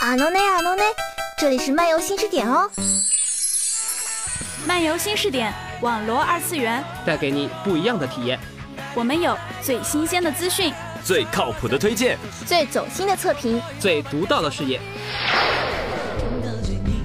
[0.00, 0.82] 阿诺内阿诺内，
[1.36, 2.70] 这里是漫游新视点哦。
[4.66, 8.40] 漫游新视点，网罗二次元，带给你不一样的体验。
[8.94, 10.72] 我们有最新鲜的资讯，
[11.04, 12.16] 最靠谱的推荐，
[12.46, 14.80] 最走心的测评，最独到的视野，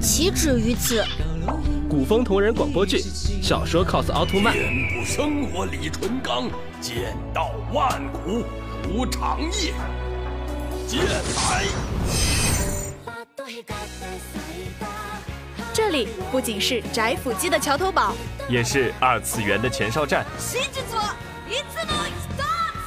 [0.01, 1.03] 岂止于此？
[1.89, 2.99] 古风同人广播剧，
[3.43, 6.49] 小说 cos 奥特曼，遍布生活李纯刚，
[6.79, 8.45] 剑道万古
[8.87, 9.73] 如长夜，
[10.87, 11.65] 剑来。
[15.73, 18.13] 这里不仅是宅腐姬的桥头堡，
[18.49, 20.25] 也是二次元的前哨站。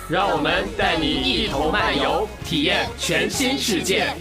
[0.08, 4.14] 让我们带你一同漫游，体验全新世界。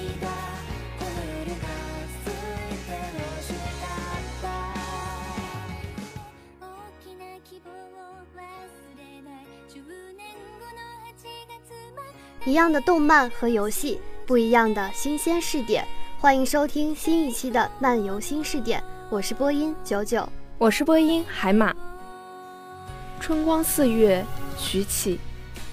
[12.45, 15.85] 一样的动漫和游戏，不一样的新鲜试点。
[16.19, 21.75] 欢迎收听新一期的漫游新视点，我是播音九九，我是播音海马。
[23.19, 24.25] 春光四月，
[24.57, 25.19] 徐起，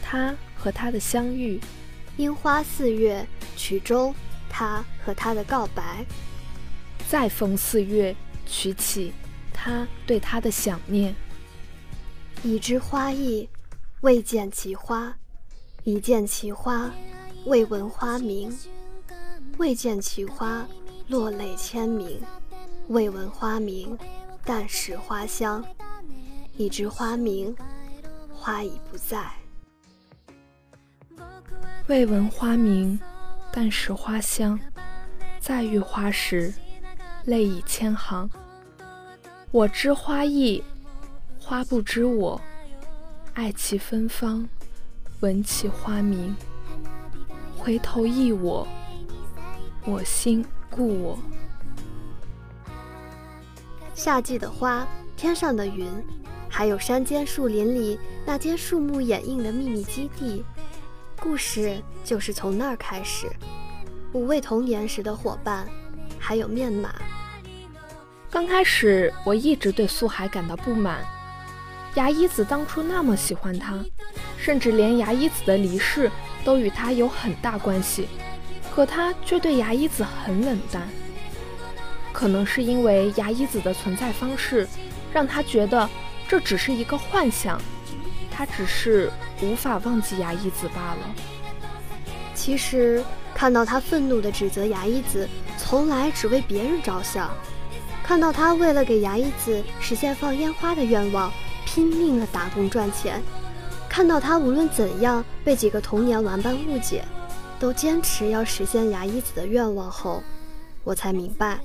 [0.03, 1.59] 他和他的相遇；
[2.19, 4.15] 樱花四月，曲中，
[4.51, 6.05] 他和他的告白；
[7.09, 9.15] 再逢四月，曲起，
[9.51, 11.15] 他对他的想念。
[12.43, 13.49] 已知花意，
[14.03, 15.17] 未见其花。
[15.85, 16.91] 一见其花，
[17.47, 18.51] 未闻花名；
[19.59, 20.67] 未见其花，
[21.09, 22.19] 落泪千名；
[22.89, 23.97] 未闻花名，
[24.45, 25.65] 但识花香。
[26.57, 27.55] 已知花名，
[28.33, 29.33] 花已不在。
[31.87, 32.99] 未闻花名，
[33.53, 34.59] 但识花香。
[35.41, 36.53] 再遇花时，
[37.25, 38.29] 泪已千行。
[39.51, 40.63] 我知花意，
[41.39, 42.41] 花不知我。
[43.35, 44.49] 爱其芬芳。
[45.21, 46.37] 闻其花名，
[47.57, 48.67] 回头忆我，
[49.87, 51.19] 我心故我。
[53.95, 55.87] 夏季的花，天上的云，
[56.49, 60.43] 还有山间树林里那间树木掩映的秘密基地，
[61.21, 63.31] 故事就是从那儿开始。
[64.15, 65.69] 五位童年时的伙伴，
[66.19, 66.95] 还有面马。
[68.31, 71.05] 刚开始，我一直对素海感到不满。
[71.97, 73.85] 牙医子当初那么喜欢他。
[74.37, 76.11] 甚至连牙医子的离世
[76.45, 78.07] 都与他有很大关系，
[78.75, 80.83] 可他却对牙医子很冷淡。
[82.13, 84.67] 可能是因为牙医子的存在方式，
[85.13, 85.89] 让他觉得
[86.27, 87.61] 这只是一个幻想，
[88.33, 91.15] 他只是无法忘记牙医子罢了。
[92.35, 93.03] 其实
[93.33, 97.31] 看到他愤怒地指责牙医子从来只为别人着想，
[98.03, 101.33] 看到他为了给牙医子实现放烟花的愿望，
[101.65, 103.23] 拼命地打工赚钱。
[103.89, 107.05] 看到他无论怎样被几个童年玩伴误解，
[107.59, 110.23] 都坚持要实现牙医子的愿望后，
[110.83, 111.61] 我才明白，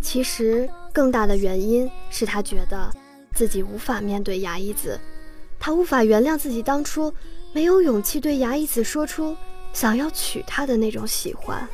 [0.00, 2.90] 其实更大的原因是他觉得
[3.34, 4.98] 自己无法面对牙医子，
[5.58, 7.12] 他无法原谅自己当初
[7.52, 9.36] 没有勇气对牙医子说出
[9.72, 11.68] 想要娶她的那种喜欢。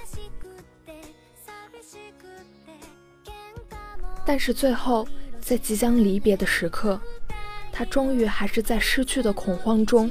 [4.25, 5.07] 但是最后，
[5.41, 7.01] 在即将离别的时刻。
[7.79, 10.11] 他终于还是在失去的恐慌中，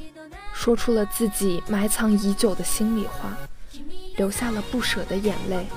[0.57, 3.37] 说出了自己埋藏已久的心里话，
[4.15, 5.67] 流下了不舍的眼泪。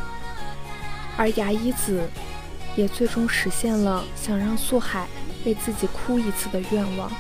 [1.17, 2.09] 而牙医子，
[2.77, 5.09] 也最终实现了想让素海
[5.45, 7.11] 为自己哭一次的愿望。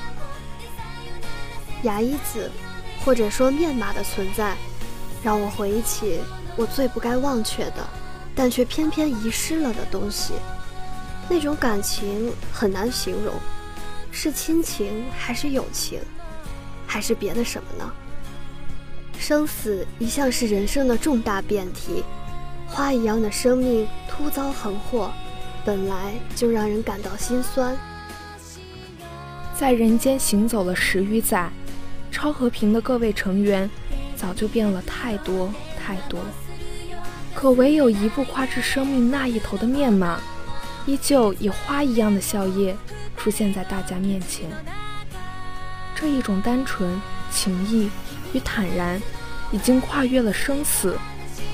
[1.82, 2.50] 牙医子，
[3.04, 4.56] 或者说面马的存在，
[5.22, 6.20] 让我回忆起
[6.56, 7.86] 我最不该忘却的，
[8.36, 10.32] 但却偏偏遗失了的东西。
[11.28, 13.34] 那种感情很难形容。
[14.10, 16.00] 是亲情还是友情，
[16.88, 17.92] 还是别的什么呢？
[19.18, 22.02] 生死一向是人生的重大辩题，
[22.66, 25.12] 花一样的生命突遭横祸，
[25.64, 27.76] 本来就让人感到心酸。
[29.54, 31.50] 在人间行走了十余载，
[32.10, 33.68] 超和平的各位成员
[34.16, 36.20] 早就变了太多太多，
[37.34, 40.18] 可唯有一步跨至生命那一头的面马，
[40.86, 42.74] 依旧以花一样的笑靥。
[43.16, 44.48] 出现在大家面前，
[45.98, 47.90] 这一种单纯、情谊
[48.32, 49.02] 与坦然，
[49.50, 50.96] 已经跨越了生死，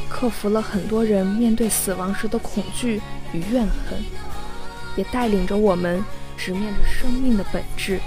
[0.06, 3.00] 克服了很多人面对死亡时的恐惧
[3.32, 4.04] 与怨恨，
[4.96, 6.04] 也带领着我们
[6.36, 7.98] 直面着生命的本质。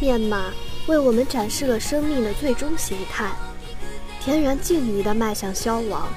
[0.00, 0.50] 面马
[0.88, 3.30] 为我们展示了生命的最终形态，
[4.20, 6.08] 田园静谧地迈向消亡。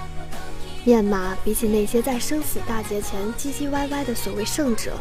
[0.83, 4.93] 面马比起那些在生死大劫前唧唧歪歪的所谓圣者。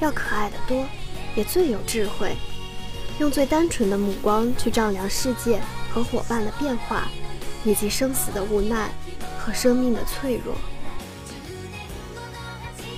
[0.00, 0.86] 要可爱的多，
[1.34, 2.34] 也最有智慧，
[3.18, 5.60] 用最单纯的目光去丈量世界
[5.92, 7.08] 和伙伴的变化，
[7.64, 8.90] 以及生死的无奈
[9.38, 10.54] 和生命的脆弱。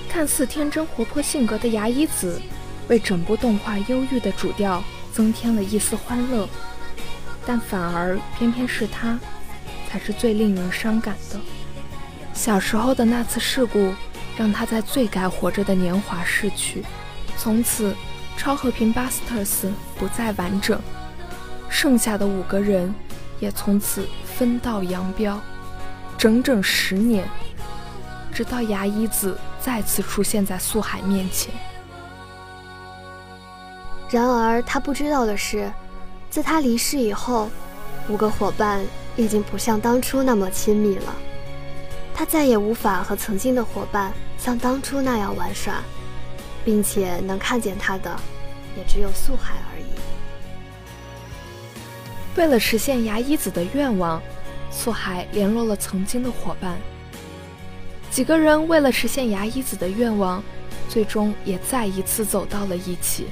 [0.09, 2.41] 看似天真活泼性格的牙医子，
[2.87, 4.83] 为整部动画忧郁的主调
[5.13, 6.49] 增添了一丝欢乐，
[7.45, 9.17] 但反而偏偏是他，
[9.89, 11.39] 才是最令人伤感的。
[12.33, 13.93] 小时候的那次事故，
[14.37, 16.83] 让他在最该活着的年华逝去，
[17.37, 17.95] 从此
[18.39, 20.79] 超和平 Busters 不再完整，
[21.69, 22.95] 剩下的五个人
[23.39, 25.37] 也从此分道扬镳，
[26.17, 27.27] 整整十年，
[28.33, 29.37] 直到牙医子。
[29.61, 31.53] 再次出现在素海面前。
[34.09, 35.69] 然而，他不知道的是，
[36.29, 37.49] 自他离世以后，
[38.07, 38.81] 五个伙伴
[39.17, 41.13] 已经不像当初那么亲密了。
[42.15, 45.83] 他再也无法和曾经的伙伴像当初那样玩耍，
[46.69, 48.15] 并且能看见他的，
[48.77, 49.85] 也只有素海而已。
[52.37, 54.21] 为了实现牙医子的愿望，
[54.69, 56.77] 素海联络了曾经的伙伴。
[58.11, 60.43] 几个人为了实现牙医子的愿望，
[60.87, 63.29] 最终也再一次走到了一起。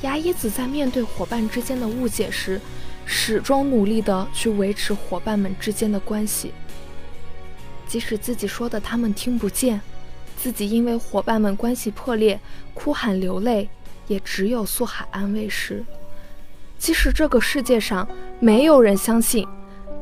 [0.00, 2.58] 牙医子在面对伙伴之间的误解时，
[3.04, 6.54] 始终努力的去维持伙伴们之间的关系，
[7.86, 9.78] 即使自己说的他们听不见，
[10.42, 12.40] 自己因为伙伴们关系破裂
[12.74, 13.68] 哭喊流泪，
[14.08, 15.84] 也只有素海安慰时，
[16.78, 18.08] 即使这个世界上
[18.40, 19.46] 没有人相信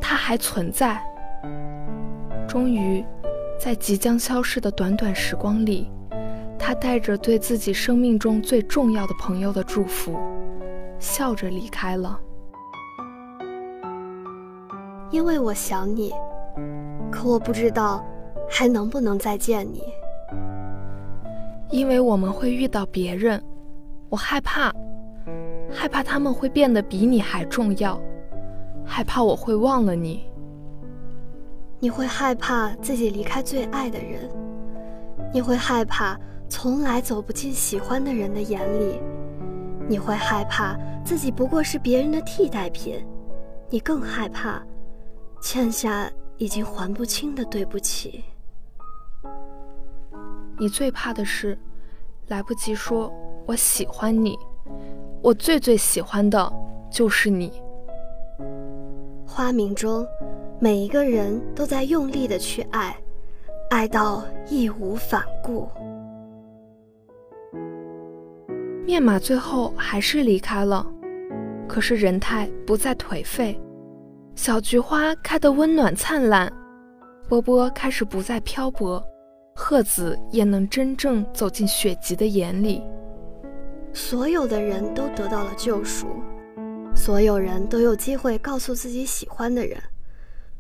[0.01, 0.99] 他还存在，
[2.49, 3.05] 终于。
[3.59, 5.91] 在即将消失的短短时光里，
[6.59, 10.19] 他带着对自己生命中最重要的朋友的祝福，
[10.99, 12.19] 笑着离开了。
[15.11, 16.11] 因为我想你，
[17.13, 18.03] 可我不知道
[18.49, 19.83] 还能不能再见你。
[21.71, 23.41] 因为我们会遇到别人，
[24.09, 24.75] 我害怕，
[25.73, 28.01] 害怕他们会变得比你还重要，
[28.85, 30.25] 害怕我会忘了你。
[31.79, 34.29] 你会害怕自己离开最爱的人，
[35.33, 36.19] 你会害怕
[36.49, 39.01] 从来走不进喜欢的人的眼里，
[39.89, 42.97] 你会害怕自己不过是别人的替代品，
[43.71, 44.61] 你更害怕
[45.41, 48.25] 欠下已经还不清的对不起。
[50.61, 51.59] 你最怕的是
[52.29, 53.11] 来不及说
[53.47, 54.39] 我喜欢你，
[55.23, 56.53] 我最最喜欢的
[56.93, 57.51] 就是你。
[59.27, 60.07] 花名中。
[60.63, 62.95] 每一个人都在用力的去爱，
[63.71, 65.67] 爱到义无反顾。
[68.85, 70.87] 面马最后还是离开了，
[71.67, 73.59] 可是人太不再颓废，
[74.35, 76.53] 小菊花开得温暖灿烂，
[77.27, 79.03] 波波开始不再漂泊，
[79.63, 82.83] 鹤子也能真正走进雪吉的眼里。
[83.93, 86.09] 所有的人都得到了救赎，
[86.97, 89.81] 所有人都有机会告诉自己喜欢的人。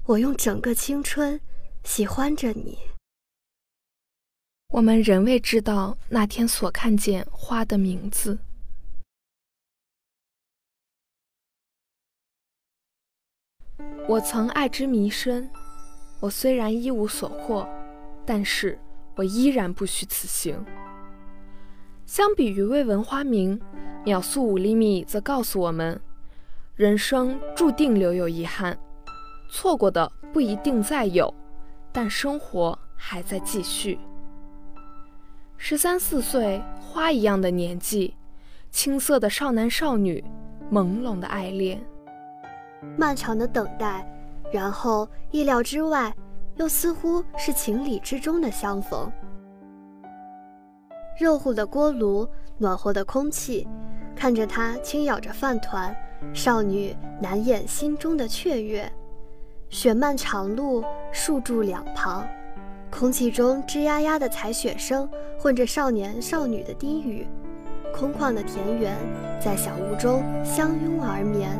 [0.04, 1.40] 我用整个青春
[1.82, 2.78] 喜欢着你。
[4.68, 8.38] 我们仍未知道那天所看见花的名字。
[14.06, 15.50] 我曾爱之弥深，
[16.20, 17.66] 我虽然一无所获，
[18.26, 18.78] 但是
[19.20, 20.64] 我依然不虚此行。
[22.06, 23.60] 相比于未闻花名，
[24.02, 26.00] 秒速五厘米则告诉我们，
[26.74, 28.78] 人生注定留有遗憾。
[29.50, 31.32] 错过的不一定再有，
[31.92, 33.98] 但生活还在继续。
[35.58, 38.14] 十三四岁，花一样的年纪，
[38.70, 40.24] 青涩的少男少女，
[40.72, 41.78] 朦胧的爱恋，
[42.96, 44.10] 漫长的等待，
[44.50, 46.14] 然后意料之外，
[46.60, 49.10] 又似乎是情理之中的相逢。
[51.18, 53.66] 热乎的锅炉，暖和的空气，
[54.14, 55.96] 看着他轻咬着饭团，
[56.34, 58.92] 少女难掩心中的雀跃。
[59.70, 62.28] 雪漫长路，树柱两旁，
[62.90, 67.26] 空气中吱呀呀的踩雪声混着少年少女的低语。
[67.94, 68.94] 空旷的田园
[69.40, 71.58] 在小屋中相拥而眠，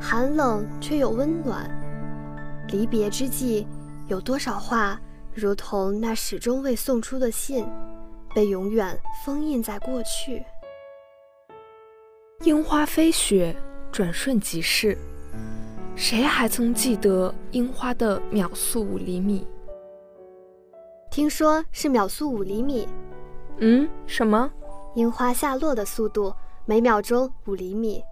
[0.00, 1.70] 寒冷却又温暖。
[2.68, 3.66] 离别之际，
[4.08, 5.00] 有多少话
[5.34, 7.66] 如同那始终未送出的信，
[8.34, 10.44] 被永远封印在过去。
[12.42, 13.54] 樱花飞雪，
[13.90, 14.98] 转瞬即逝。
[15.94, 19.46] 谁还曾记得樱花的秒速五厘米？
[21.10, 22.88] 听说是秒速五厘米。
[23.58, 24.50] 嗯，什么？
[24.94, 28.02] 樱花下落的速度每秒钟五厘米。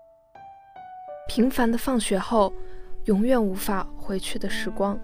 [1.29, 2.53] 平凡的放学后，
[3.05, 4.99] 永远无法回去的时光。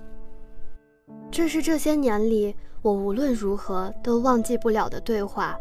[1.31, 5.59] 这是这些年里我无论如何都忘记不了的对话，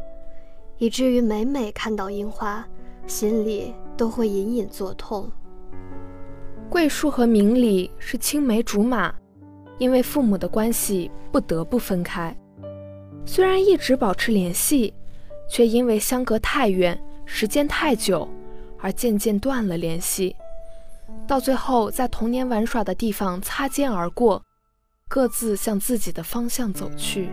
[0.77, 2.65] 以至于每每看到樱花，
[3.07, 5.29] 心里都会隐隐作痛。
[6.69, 9.13] 桂树和明里是青梅竹马，
[9.77, 12.35] 因为父母的关系不得不分开。
[13.25, 14.93] 虽然一直保持联系，
[15.49, 18.27] 却因为相隔太远、时间太久，
[18.79, 20.35] 而渐渐断了联系。
[21.27, 24.41] 到最后，在童年玩耍的地方擦肩而过，
[25.07, 27.29] 各自向自己的方向走去。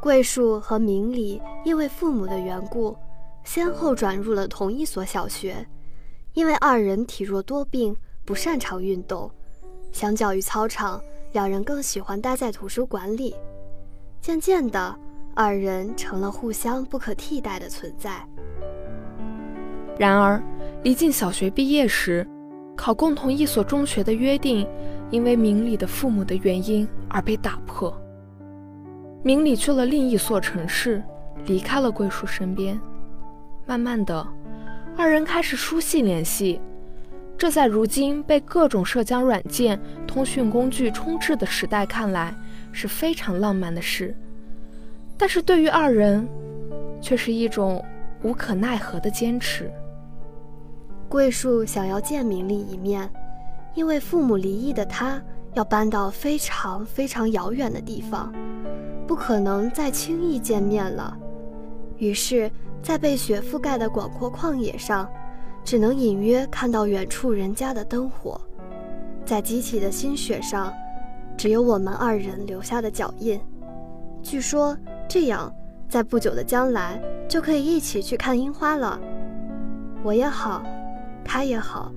[0.00, 2.96] 桂树和明里因为父母的缘故，
[3.44, 5.66] 先后转入了同一所小学。
[6.34, 9.30] 因为二人体弱多病，不擅长运动，
[9.92, 11.00] 相较于操场，
[11.32, 13.34] 两人更喜欢待在图书馆里。
[14.20, 14.96] 渐渐的，
[15.34, 18.24] 二人成了互相不可替代的存在。
[19.98, 20.40] 然而，
[20.84, 22.26] 离近小学毕业时，
[22.76, 24.66] 考共同一所中学的约定，
[25.10, 27.94] 因为明里的父母的原因而被打破。
[29.22, 31.02] 明里去了另一所城市，
[31.46, 32.78] 离开了桂树身边。
[33.66, 34.26] 慢慢的，
[34.96, 36.60] 二人开始书信联系。
[37.36, 42.34] 这在如今被各种社交软件、通讯工具充斥的时代看来
[42.72, 44.16] 是非常浪漫的事，
[45.16, 46.28] 但是对于二人，
[47.00, 47.84] 却是一种
[48.22, 49.70] 无可奈何的坚持。
[51.08, 53.08] 桂树想要见明丽一面，
[53.74, 55.22] 因为父母离异的他
[55.54, 58.32] 要搬到非常非常遥远的地方，
[59.06, 61.16] 不可能再轻易见面了。
[61.96, 62.50] 于是，
[62.82, 65.08] 在被雪覆盖的广阔旷野上，
[65.64, 68.40] 只能隐约看到远处人家的灯火，
[69.24, 70.72] 在激起的新雪上，
[71.36, 73.40] 只有我们二人留下的脚印。
[74.22, 74.76] 据说
[75.08, 75.52] 这样，
[75.88, 79.00] 在不久的将来就可以一起去看樱花了。
[80.02, 80.62] 我也好。
[81.30, 81.92] 他也好，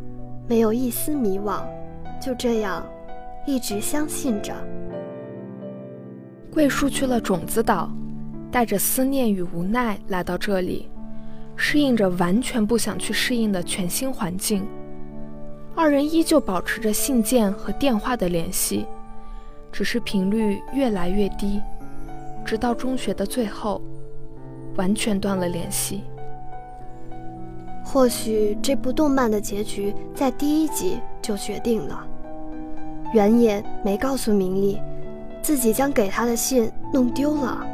[0.52, 1.64] 没有一丝迷惘，
[2.22, 2.86] 就这样，
[3.48, 4.54] 一直相信着。
[6.52, 7.90] 桂树去了种子岛，
[8.52, 10.90] 带着思念与无奈来到这里，
[11.56, 14.68] 适应着完全不想去适应的全新环境。
[15.74, 18.86] 二人依旧保持着信件和电话的联系，
[19.72, 21.62] 只是频率越来越低，
[22.44, 23.82] 直到中学的最后，
[24.76, 26.02] 完全断了联系。
[27.92, 32.08] 或许这部动漫的结局在第一集就决定了。
[33.14, 34.80] 原野没告诉明里，
[35.42, 37.68] 自己将给他的信弄丢了。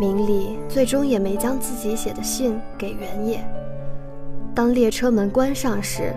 [0.00, 3.44] 明里最终也没将自己写的信给原野。
[4.54, 6.14] 当列车门关上时，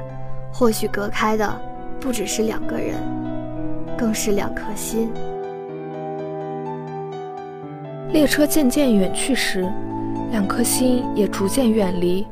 [0.54, 1.60] 或许隔开的
[2.00, 2.98] 不只是两个人，
[3.98, 5.10] 更是两颗心。
[8.14, 9.68] 列车渐渐远去时，
[10.30, 12.24] 两颗心也逐渐远离。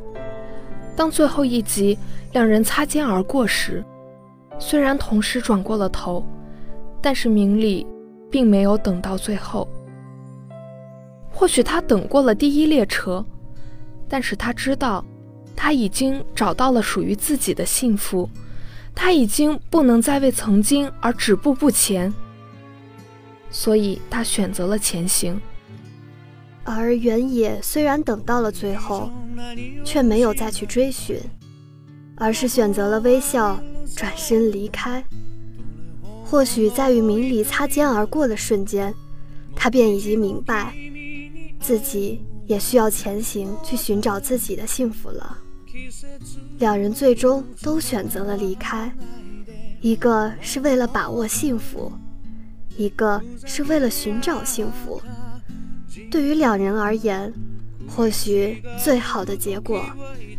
[0.96, 1.98] 当最后一集
[2.32, 3.84] 两人擦肩而过时，
[4.58, 6.26] 虽然同时转过了头，
[7.02, 7.86] 但是明里
[8.32, 9.68] 并没有等到最后。
[11.30, 13.24] 或许他等过了第一列车，
[14.08, 15.04] 但是他知道，
[15.54, 18.30] 他已经找到了属于自己的幸福，
[18.96, 22.14] 他已经不能再为曾经而止步不前，
[23.50, 25.40] 所以他选择了前行。
[26.66, 29.10] 而原野虽然等到了最后，
[29.86, 31.18] 却没有再去追寻，
[32.16, 33.58] 而是选择了微笑，
[33.96, 35.04] 转身离开。
[36.26, 38.92] 或许在与明里擦肩而过的瞬间，
[39.56, 40.74] 他便已经明白，
[41.60, 45.38] 自己也需要前行去寻找自己的幸福了。
[46.58, 48.92] 两人最终都选择了离开，
[49.82, 51.92] 一个是为了把握幸福，
[52.76, 55.00] 一个是为了寻找幸福。
[56.10, 57.34] 对于两人而言，
[57.88, 59.86] 或许最好的结果，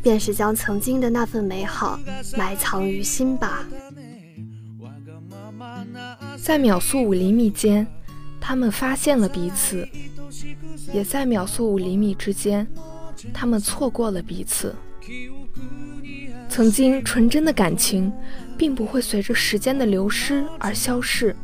[0.03, 1.99] 便是将曾经的那份美好
[2.37, 3.67] 埋藏于心吧。
[6.37, 7.87] 在秒速五厘米间，
[8.41, 9.87] 他们发现了彼此；
[10.93, 12.67] 也在秒速五厘米之间，
[13.33, 14.75] 他们错过了彼此。
[16.49, 18.13] 曾经纯真的感情，
[18.57, 21.35] 并不会随着时间的流失而消逝。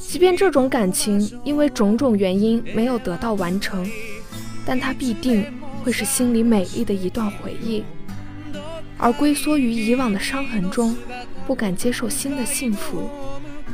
[0.00, 3.88] 即便这种感情因为种种原因没有得到完成，
[4.66, 5.46] 但它必定
[5.82, 7.84] 会是心里美丽的一段回忆。
[8.98, 10.96] 而龟缩于以往的伤痕中，
[11.46, 13.08] 不敢接受新的幸福，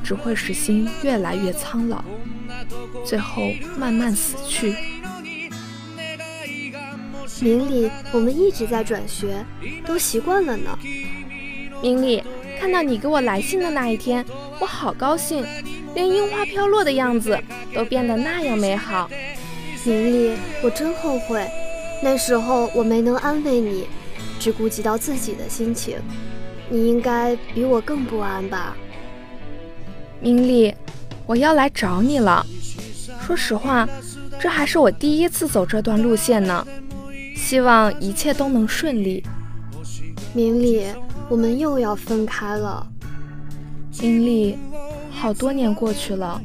[0.04, 2.04] 只会使心越来越苍老，
[3.04, 3.42] 最后
[3.78, 4.74] 慢慢死去。
[7.40, 9.44] 明里，我们一直在转学，
[9.86, 10.78] 都习惯了呢。
[11.82, 12.22] 明里，
[12.60, 14.24] 看到你给我来信的那一天，
[14.60, 15.44] 我好高兴。
[15.96, 17.38] 连樱花飘落的样子
[17.74, 19.10] 都变得那样美好，
[19.82, 21.48] 明丽，我真后悔，
[22.02, 23.86] 那时候我没能安慰你，
[24.38, 25.96] 只顾及到自己的心情。
[26.68, 28.76] 你应该比我更不安吧？
[30.20, 30.74] 明丽，
[31.24, 32.44] 我要来找你了。
[33.26, 33.88] 说实话，
[34.38, 36.66] 这还是我第一次走这段路线呢，
[37.34, 39.24] 希望一切都能顺利。
[40.34, 40.82] 明丽，
[41.30, 42.86] 我们又要分开了。
[43.98, 44.58] 明丽。
[45.26, 46.40] 好多年过去了，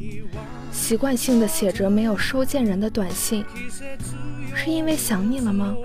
[0.72, 3.46] 习惯性的写着没有收件人的短信，
[4.56, 5.76] 是因为想你了吗？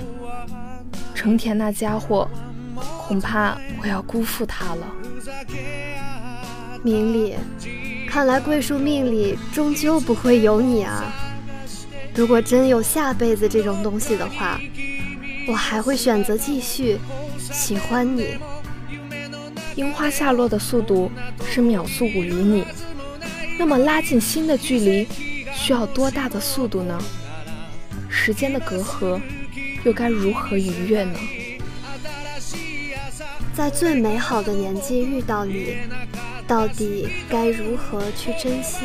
[1.15, 2.27] 成田那家伙，
[3.07, 4.87] 恐怕我要辜负他了。
[6.83, 7.35] 明里，
[8.09, 11.13] 看来桂树命里终究不会有你啊。
[12.15, 14.59] 如果真有下辈子这种东西的话，
[15.47, 16.99] 我还会选择继续
[17.39, 18.39] 喜欢你。
[19.75, 21.11] 樱花下落的速度
[21.47, 22.65] 是秒速五厘米，
[23.59, 25.07] 那么拉近心的距离
[25.55, 26.99] 需要多大的速度呢？
[28.09, 29.21] 时间的隔阂
[29.85, 31.19] 又该如何逾越呢？
[33.55, 35.77] 在最美好的年纪遇到你，
[36.47, 38.77] 到底该如何去珍惜？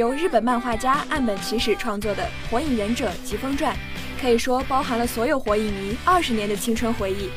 [0.00, 3.74] 由日本漫画家岸本齐史创作的《火影忍者疾风传》，
[4.18, 7.28] 可以说包含了所有火影迷二十年的青春回忆。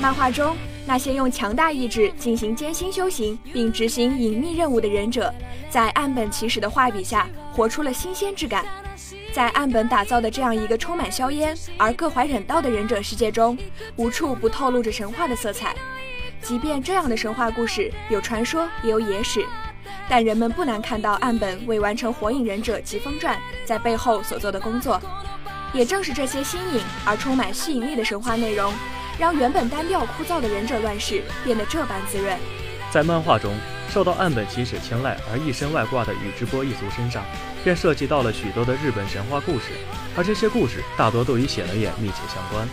[0.00, 5.32] 漫画中那些用强大意志进行艰辛修行并执行隐秘任务的忍者，
[5.70, 8.66] 在岸本齐史的画笔下活出了新鲜之感。
[9.32, 13.56] 在岸本打造的这样一个充满硝烟而各怀忍道的忍者世界中，
[13.94, 15.76] 无处不透露着神话的色彩。
[16.42, 19.46] 即便这样的神话故事有传说，也有野史。
[20.08, 25.00] 但人们不难看到岸本为完成《火影忍者疾风传》在背后所做的工作。
[25.72, 28.72] 也正是这些新颖而充满吸引力的神话内容，
[29.18, 32.38] 让原本单调枯燥的忍者乱世变得这般滋润。
[32.92, 33.52] 在漫画中，
[33.92, 37.24] 受到岸本齐史青睐而一身外挂的宇智波一族身上，
[37.64, 39.72] 便涉及到了许多的日本神话故事，
[40.16, 42.68] 而这些故事大多都与写轮眼密切相关。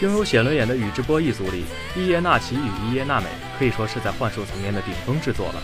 [0.00, 3.26] 拥有写轮眼的宇智波一族里，伊耶纳奇与伊耶娜美
[3.56, 5.62] 可以说是在幻术层面的顶峰制作了。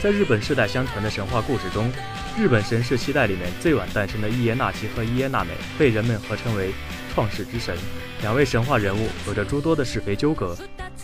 [0.00, 1.90] 在日本世代相传的神话故事中，
[2.38, 6.70] 日本神世七代里面最晚诞生的伊耶纳奇和伊耶娜美被人们合称为
[7.12, 7.76] 创世之神。
[8.22, 10.56] 两位神话人物有着诸多的是非纠葛。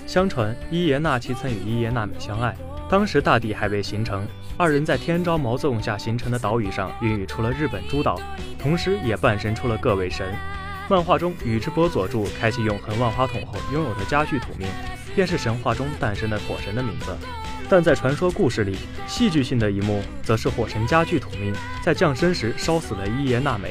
[0.07, 2.55] 相传伊耶纳奇曾与伊耶娜美相爱，
[2.89, 4.25] 当时大地还未形成，
[4.57, 8.21] 二人在天朝毛纵下形成的岛屿上孕育出了日本诸岛，
[8.61, 10.33] 同时也诞生出了各位神。
[10.89, 14.69] 漫画中宇智波佐助开启永恒万花筒后拥有的家具土命，
[15.15, 17.17] 便是神话中诞生的火神的名字。
[17.69, 23.71] 但在传说故事里，戏剧性的一幕则是火神加剧土命在降生时烧死了伊耶娜美，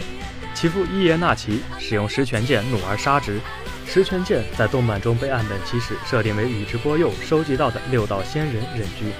[0.55, 3.39] 其父伊耶纳奇使用十拳剑怒而杀之，
[3.85, 9.11] 石泉剑在动漫中被岸本齐史设定为宇智波鼬收集到的六道仙人忍具，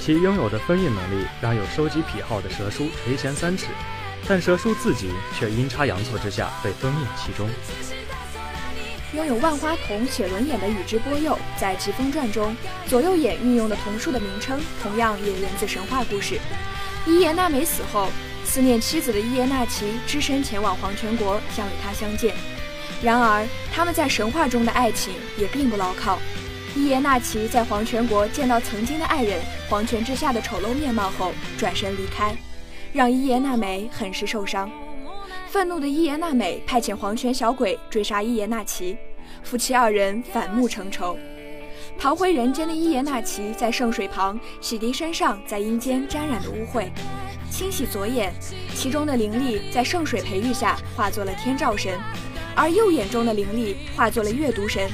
[0.00, 3.66] 其拥有的封印能力让有收集癖好的蛇叔垂涎三尺，
[4.28, 7.48] 但蛇叔自己却阴差阳错之下被封印其中。
[9.14, 12.54] 拥有万花筒写轮眼的宇智波鼬，在《疾风传》中
[12.88, 16.40] 左右眼运用的瞳术的名称，同样也源自神话故事。
[17.06, 18.08] 伊邪那美死后，
[18.44, 22.34] 思念妻子的伊邪那岐只身前往黄泉国，想与她相见。
[23.02, 26.18] 然而，他们在神话中的爱情也并不牢靠。
[26.74, 32.36] 伊邪那岐在黄泉国见到曾经的爱人黄泉之下的丑陋面貌后，转身离开，
[32.92, 34.68] 让伊邪那美很是受伤。
[35.54, 38.96] 愤怒的伊邪那美派遣黄泉小鬼追杀伊邪那岐，
[39.44, 41.16] 夫妻二人反目成仇。
[41.96, 46.88] 逃回人间的伊邪那岐在圣水旁洗涤身上在阴间沾染的污秽，
[47.52, 48.34] 清洗左眼，
[48.74, 51.96] 其中的灵力在圣水培育下化作了天照神，
[52.56, 54.90] 而右眼中的灵力化作了月读神。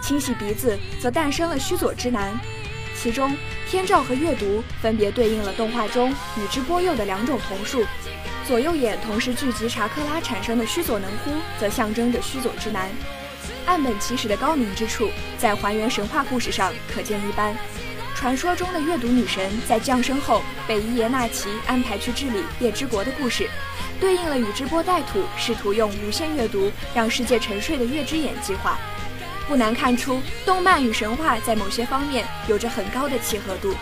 [0.00, 2.40] 清洗鼻子则诞生了须佐之男，
[2.96, 3.36] 其中
[3.68, 7.84] 天照和月读分别对应了动画中宇智波鼬的两种瞳术。
[8.50, 12.90] 左右眼同时聚集查克拉产生的须佐能乎，则象征着须佐之男。
[13.64, 15.08] 岸本齐史的高明之处，
[15.38, 17.54] 在还原神话故事上可见一斑。
[18.16, 23.48] 传说中的月读女神在降生后被伊邪那岐安排去治理夜之国的故事，
[24.00, 28.76] 对应了宇智波带土试图用无限阅读让世界沉睡的月之眼计划。
[29.46, 33.76] 不难看出，动漫与神话在某些方面有着很高的契合度。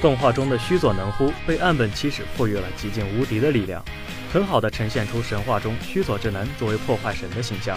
[0.00, 3.84] 动画中的须佐能乎被岸本齐史赋予了极尽无敌的力量，
[4.32, 7.76] 很好的呈现出神话中须佐之男作为破坏神的形象。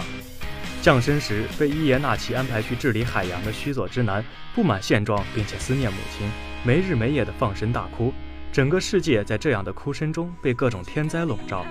[0.80, 6.28] 降生时被伊邪那岐安排去治理海洋的须佐之男不满现状，并且思念母亲，
[6.64, 8.12] 没日没夜的放声大哭，
[8.52, 11.66] 整个世界在这样的哭声中被各种天灾笼罩。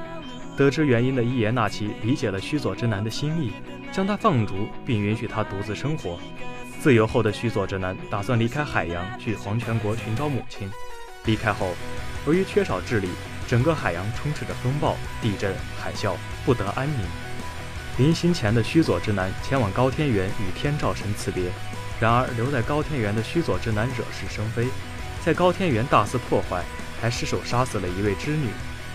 [0.57, 3.51] 得知原因的伊邪那岐理解了须佐之男的心意，
[3.89, 6.19] 将他放逐，并允许他独自生活。
[6.81, 10.67] 自由后的须佐之男打算离开海洋，去黄泉国寻找母亲。
[11.25, 11.75] 离开后，
[12.25, 13.07] 由于缺少智力，
[13.47, 17.05] 整个海洋充斥着风暴、地震、海啸，不得安宁。
[17.99, 21.51] 临行前的须佐之男前往高天原与天照神辞别，
[21.99, 24.65] 然而留在高天原的须佐之男惹是生非，
[25.23, 26.63] 在高天原大肆破坏，
[26.99, 28.47] 还失手杀死了一位织女。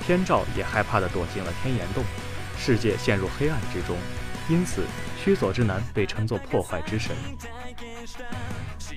[0.05, 2.03] 天照也害怕地躲进了天岩洞，
[2.67, 3.97] 世界陷入黑暗之中。
[4.49, 4.83] 因此，
[5.23, 7.15] 须佐之男被称作破坏之神。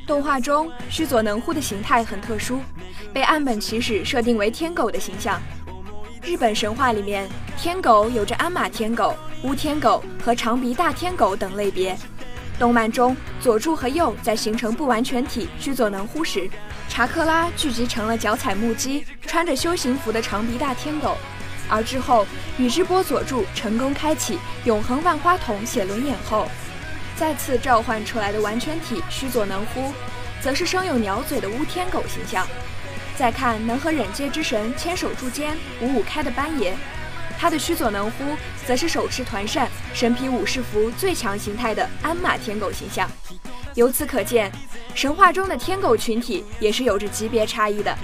[0.08, 2.62] 动画中，须佐能乎的形态很特殊，
[3.14, 5.40] 被岸本齐史设定为天狗的形象。
[6.24, 7.30] 日本神话里面，
[7.60, 11.96] 天狗有着鞍马天狗、乌天狗和长鼻大天狗等类别。
[12.58, 16.50] 动漫中，佐助和鼬在形成不完全体须佐能乎时，
[16.88, 21.16] 查克拉聚集成了脚踩木屐、穿着修行服的长鼻大天狗。
[21.70, 22.26] 而之后，
[22.58, 26.50] 宇智波佐助成功开启永恒万花筒写轮眼后，
[27.16, 29.94] 再次召唤出来的完全体须佐能乎，
[30.42, 32.48] 则是生有鸟嘴的乌天狗形象。
[33.16, 36.74] 再看能和忍界之神牵手柱间五五开的斑爷，
[37.38, 38.24] 他的须佐能乎
[38.66, 43.10] 则是手持团扇、身披武士服最强形态的鞍马天狗形象。
[43.76, 44.52] 由此可见，
[44.96, 47.96] 神话中的天狗群体也是有着级别差异的。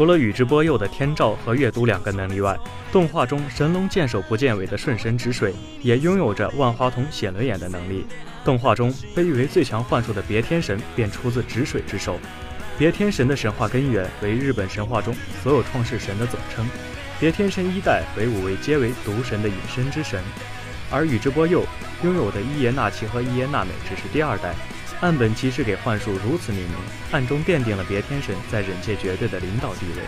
[0.00, 2.58] 除了宇智波鼬的天照和月读两个能力外，
[2.90, 8.06] 动画中神龙见首不见尾的顺神止水也拥有着万花筒写轮眼的能力。
[8.42, 12.18] 动画中被誉为最强幻术的别天神便出自止水之手。
[12.78, 16.66] 别天神的神话根源为日本神话中所有创世神的总称。
[17.18, 20.18] 别天神一代为五位皆为毒神的隐身之神，
[20.90, 21.62] 而宇智波鼬
[22.02, 24.54] 拥有的伊邪那岐和伊邪那美只是第二代。
[25.00, 26.76] 岸本齐史给幻术如此命名，
[27.10, 30.02] 暗中奠定了别天神在忍界绝对的领导地位。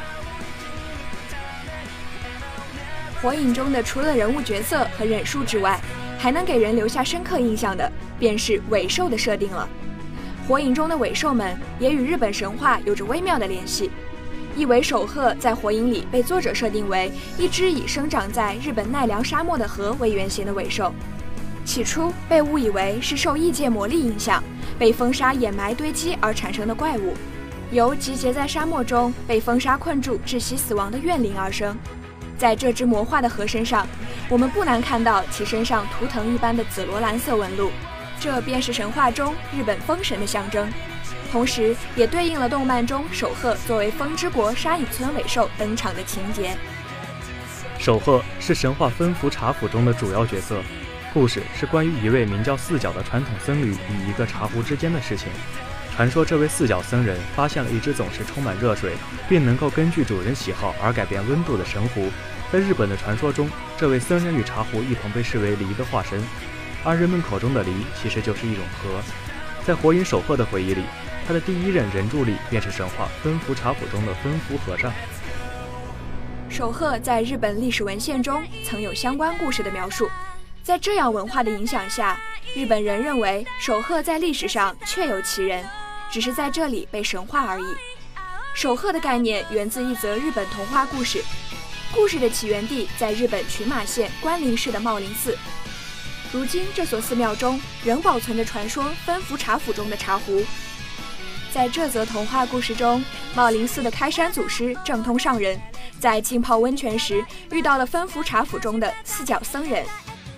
[3.22, 5.80] 火影中的除了人物角色和忍术之外，
[6.18, 9.66] 还能给人留下深刻印象的，便是尾兽的设定了。
[10.46, 13.90] 火影中的尾兽们也与日本神话有着微妙的联系。
[14.54, 20.92] 一尾守鹤在火影里被作者设定为一只以生长在日本奈良沙漠的河为原型的尾兽，
[21.64, 24.44] 起初被误以为是受异界魔力影响。
[24.78, 27.14] 被风沙掩埋堆积而产生的怪物，
[27.70, 31.76] 由集结在沙漠中被风沙困住窒息死亡的怨灵而生。
[32.36, 33.86] 在这只魔化的河身上，
[34.28, 37.70] 我们不难看到其身上图腾一般的紫罗兰色纹路，
[38.18, 40.68] 这便是神话中日本风神的象征，
[41.30, 46.56] 同时也对应了动漫中守鹤作为风之国沙隐村尾兽登场的情节。
[47.78, 50.62] 守鹤是神话分福茶府中的主要角色。
[51.12, 55.28] 故事是关于一位名叫四角的传统僧侣与一个茶壶之间的事情。
[55.94, 58.94] 传说这位四角僧人发现了一只总是充满热水，
[59.28, 62.08] 并能够根据主人喜好而改变温度的神壶，
[62.50, 63.46] 在日本的传说中，
[63.76, 66.18] 这位僧人与茶壶一同被视为梨的化身，
[66.82, 67.70] 而人们口中的梨
[68.00, 69.02] 其实就是一种河。
[69.66, 70.82] 在火影守鹤的回忆里，
[71.28, 74.90] 他的第一任人助力便是神话分福茶府中的分福和尚。
[76.48, 80.08] 守鹤在日本历史文献中曾有相关故事的描述，
[80.62, 82.16] 在这样文化的影响下，
[82.54, 85.64] 日本人认为守鹤在历史上确有其人，
[86.08, 87.64] 只是在这里被神化而已。
[88.54, 91.22] 守鹤的概念源自一则日本童话故事。
[91.92, 95.36] 故事的起源地在日本群马县关林市的茂林寺。
[96.32, 100.42] 如今，这所寺庙中仍保存着传说分福茶府中的茶壶。
[101.52, 105.60] 在这则童话故事中，茂林寺的开山祖师正通上人，
[105.98, 109.84] 在浸泡温泉时遇到了分福茶府中的四角僧人。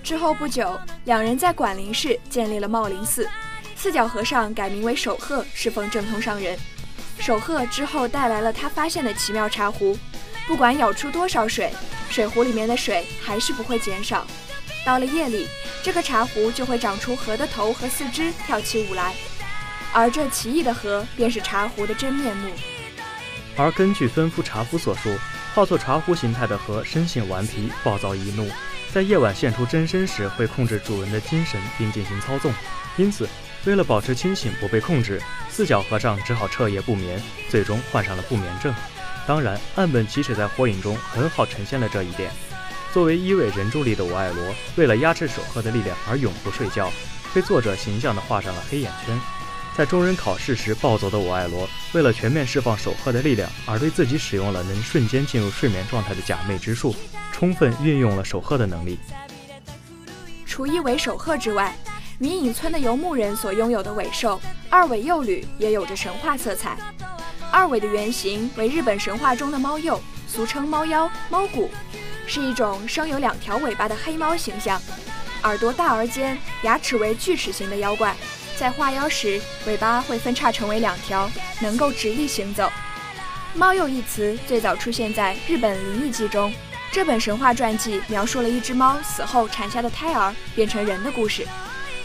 [0.04, 3.26] 之后不久，两人在管林市建立了茂林寺。
[3.74, 6.58] 四角和尚改名为守鹤，侍奉正通上人。
[7.18, 9.98] 守鹤之后带来了他发现的奇妙茶壶。
[10.46, 11.72] 不管舀出多少水，
[12.10, 14.26] 水壶里面的水还是不会减少。
[14.84, 15.48] 到了夜里，
[15.82, 19.14] 这个茶壶就会长出河的头和四肢，跳起舞来。
[19.94, 22.50] 而这奇异的河，便是茶壶的真面目。
[23.56, 25.16] 而根据吩咐茶夫所述，
[25.54, 28.50] 化作茶壶形态的河生性顽皮、暴躁易怒，
[28.94, 32.54] 在夜晚现出真身时会控制主人的精神并进行操纵。
[32.96, 33.28] 因此，
[33.64, 38.72] 为了保持清醒不被控制，四角和尚只好彻夜不眠，最终患上了不眠症。
[39.26, 42.30] 当然，岸本齐史在火影中很好呈现了这一点。
[42.92, 46.88] 作为一位人柱力的我爱罗，为了压制守鹤的力量而永不睡觉，
[47.34, 49.20] 被作者形象地画上了黑眼圈。
[49.76, 56.94] 在众人考试时暴走的我爱罗，为了全面释放守鹤的力量，而对自己使用了能瞬间进入睡眠状态的假寐之术，
[57.32, 59.00] 充分运用了守鹤的能力。
[60.46, 61.74] 除一尾守鹤之外，
[62.20, 66.78] 云影村的游牧人所拥有的尾兽二尾幼吕也有着神话色彩。
[67.50, 71.68] 二尾的原型为日本神话中的猫鼬，俗称猫妖、猫骨，
[72.28, 74.80] 是一种生有两条尾巴的黑猫形象，
[75.42, 78.14] 耳朵大而尖，牙齿为锯齿形的妖怪。
[78.56, 82.70] 在化妖时，尾巴会分叉成为两条，能够直立行走。
[83.54, 86.52] 猫鼬一词最早出现在日本灵异记中，
[86.92, 91.46] 这本神话传记描述了一只猫死后产下的胎儿变成人的故事。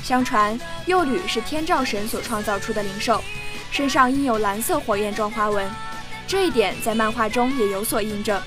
[0.03, 3.23] 相传，幼女是天照神所创造出的灵兽。
[3.71, 5.69] 身上印有蓝色火焰状花纹，
[6.27, 8.41] 这一点在漫画中也有所印证。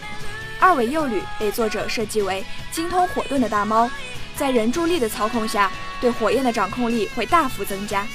[0.59, 3.91] 二尾幼女被作者设计为精通火遁的大猫，
[4.37, 8.07] 在人助力的操控下，对火焰的掌控力会大幅增加。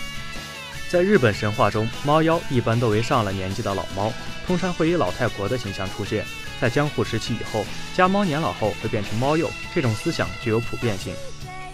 [0.90, 4.12] 在日本神话中，猫妖一般都为上了年纪的老猫，
[4.46, 6.26] 通常会以老太婆的形象出现。
[6.60, 11.14] 在江户时期以后，家猫年老后会变成猫鼬，这种思想具有普遍性。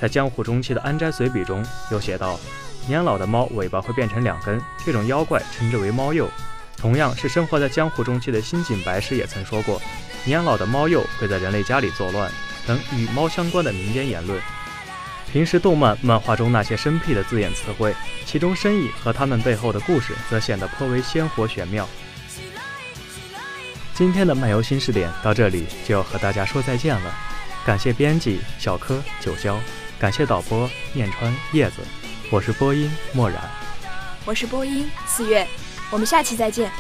[0.02, 2.40] 在江户中期的安斋随笔中有写道。
[2.86, 6.28] 年老的猫尾巴会变成两根，这种妖怪称之为猫鼬。
[6.76, 9.82] 同样是生活在江湖中期的新井白石也曾说过，
[10.26, 12.30] 年老的猫鼬会在人类家里作乱
[12.68, 14.42] 等与猫相关的民间言论。
[15.32, 17.96] 平时动漫漫画中那些生僻的字眼词汇，
[18.26, 21.90] 其中深意和它们背后的故事则显得颇为鲜活玄妙。
[23.96, 27.14] 今天的漫游新视点到这里就要和大家说再见了，
[27.66, 29.56] 感谢编辑小柯九霄，
[30.00, 31.78] 感谢导播念川叶子。
[32.32, 33.40] 我是播音墨染，
[34.26, 35.48] 我是播音四月，
[35.92, 36.72] 我们下期再见。